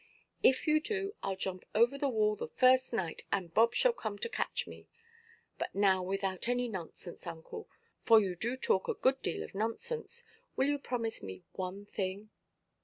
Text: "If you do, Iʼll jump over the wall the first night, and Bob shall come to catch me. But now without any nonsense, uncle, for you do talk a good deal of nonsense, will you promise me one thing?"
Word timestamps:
"If 0.41 0.65
you 0.65 0.79
do, 0.79 1.13
Iʼll 1.23 1.37
jump 1.37 1.65
over 1.75 1.95
the 1.95 2.09
wall 2.09 2.35
the 2.35 2.47
first 2.47 2.91
night, 2.91 3.21
and 3.31 3.53
Bob 3.53 3.75
shall 3.75 3.93
come 3.93 4.17
to 4.17 4.29
catch 4.29 4.65
me. 4.65 4.87
But 5.59 5.75
now 5.75 6.01
without 6.01 6.47
any 6.47 6.67
nonsense, 6.67 7.27
uncle, 7.27 7.69
for 8.01 8.19
you 8.19 8.33
do 8.33 8.55
talk 8.55 8.87
a 8.87 8.95
good 8.95 9.21
deal 9.21 9.43
of 9.43 9.53
nonsense, 9.53 10.23
will 10.55 10.65
you 10.69 10.79
promise 10.79 11.21
me 11.21 11.43
one 11.53 11.85
thing?" 11.85 12.31